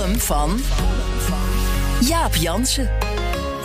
[0.00, 0.60] Van
[2.00, 2.90] Jaap Jansen.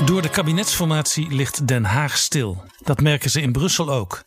[0.06, 2.64] Door de kabinetsformatie ligt Den Haag stil.
[2.84, 4.24] Dat merken ze in Brussel ook.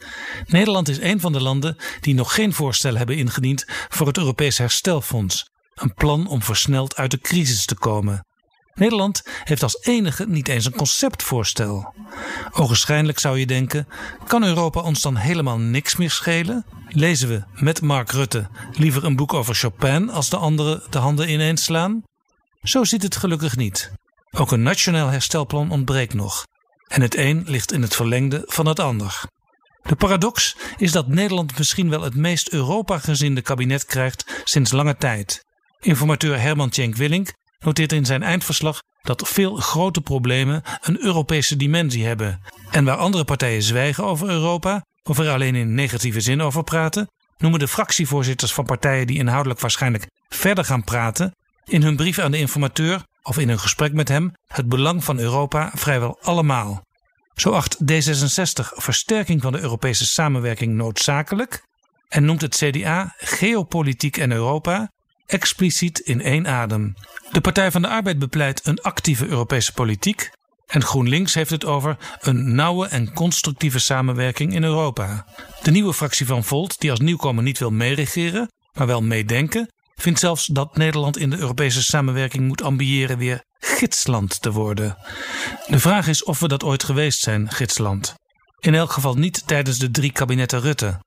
[0.47, 4.59] Nederland is een van de landen die nog geen voorstel hebben ingediend voor het Europees
[4.59, 5.51] Herstelfonds.
[5.75, 8.27] Een plan om versneld uit de crisis te komen.
[8.75, 11.95] Nederland heeft als enige niet eens een conceptvoorstel.
[12.51, 13.89] Ogenschijnlijk zou je denken:
[14.27, 16.65] kan Europa ons dan helemaal niks meer schelen?
[16.89, 21.31] Lezen we met Mark Rutte liever een boek over Chopin als de anderen de handen
[21.31, 22.03] ineens slaan?
[22.63, 23.93] Zo zit het gelukkig niet.
[24.31, 26.43] Ook een nationaal herstelplan ontbreekt nog.
[26.87, 29.25] En het een ligt in het verlengde van het ander.
[29.83, 35.45] De paradox is dat Nederland misschien wel het meest Europa-gezinde kabinet krijgt sinds lange tijd.
[35.81, 42.07] Informateur Herman Tjenk Willink noteert in zijn eindverslag dat veel grote problemen een Europese dimensie
[42.07, 42.41] hebben.
[42.71, 47.07] En waar andere partijen zwijgen over Europa, of er alleen in negatieve zin over praten,
[47.39, 51.35] noemen de fractievoorzitters van partijen die inhoudelijk waarschijnlijk verder gaan praten,
[51.65, 55.19] in hun brief aan de informateur of in een gesprek met hem het belang van
[55.19, 56.83] Europa vrijwel allemaal.
[57.35, 61.63] Zo acht D66 versterking van de Europese samenwerking noodzakelijk
[62.09, 64.91] en noemt het CDA geopolitiek en Europa
[65.27, 66.95] expliciet in één adem.
[67.31, 70.31] De Partij van de Arbeid bepleit een actieve Europese politiek
[70.69, 75.27] en GroenLinks heeft het over een nauwe en constructieve samenwerking in Europa.
[75.63, 80.19] De nieuwe fractie van Volt, die als nieuwkomer niet wil meeregeren, maar wel meedenken, vindt
[80.19, 84.97] zelfs dat Nederland in de Europese samenwerking moet ambiëren weer gidsland te worden.
[85.67, 88.15] De vraag is of we dat ooit geweest zijn, gidsland.
[88.59, 91.01] In elk geval niet tijdens de drie kabinetten Rutte.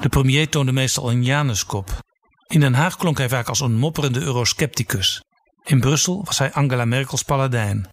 [0.00, 1.98] De premier toonde meestal een Januskop.
[2.46, 5.22] In Den Haag klonk hij vaak als een mopperende euroscepticus.
[5.64, 7.88] In Brussel was hij Angela Merkels paladijn.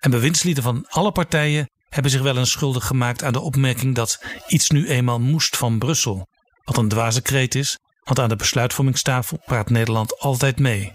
[0.00, 4.24] En bewindslieden van alle partijen hebben zich wel eens schuldig gemaakt aan de opmerking dat
[4.48, 6.26] iets nu eenmaal moest van Brussel.
[6.64, 10.92] Wat een dwaze kreet is, want aan de besluitvormingstafel praat Nederland altijd mee.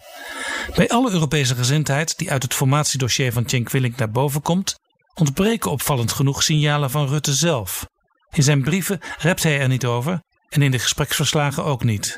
[0.75, 4.75] Bij alle Europese gezindheid die uit het formatiedossier van Cenk Willink naar boven komt,
[5.13, 7.85] ontbreken opvallend genoeg signalen van Rutte zelf.
[8.31, 12.17] In zijn brieven rept hij er niet over en in de gespreksverslagen ook niet.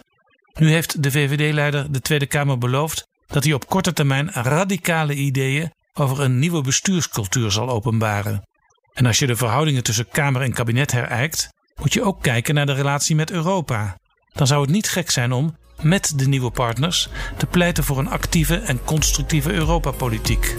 [0.53, 5.71] Nu heeft de VVD-leider de Tweede Kamer beloofd dat hij op korte termijn radicale ideeën
[5.99, 8.47] over een nieuwe bestuurscultuur zal openbaren.
[8.93, 11.49] En als je de verhoudingen tussen Kamer en kabinet herijkt,
[11.81, 13.97] moet je ook kijken naar de relatie met Europa.
[14.33, 18.09] Dan zou het niet gek zijn om, met de nieuwe partners, te pleiten voor een
[18.09, 20.55] actieve en constructieve Europapolitiek.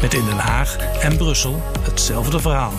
[0.00, 2.72] Met in Den Haag en Brussel hetzelfde verhaal.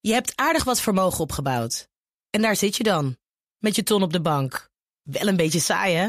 [0.00, 1.88] Je hebt aardig wat vermogen opgebouwd.
[2.30, 3.16] En daar zit je dan,
[3.58, 4.70] met je ton op de bank.
[5.02, 6.08] Wel een beetje saai, hè?